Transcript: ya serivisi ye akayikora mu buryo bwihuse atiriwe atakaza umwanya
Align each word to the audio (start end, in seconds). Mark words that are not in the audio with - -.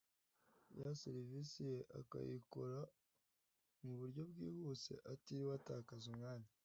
ya 0.79 0.89
serivisi 1.01 1.57
ye 1.71 1.79
akayikora 1.99 2.79
mu 3.83 3.93
buryo 3.99 4.21
bwihuse 4.31 4.93
atiriwe 5.13 5.51
atakaza 5.59 6.05
umwanya 6.13 6.49